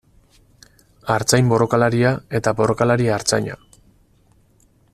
[1.15, 3.59] Artzain borrokalaria eta borrokalari artzaina.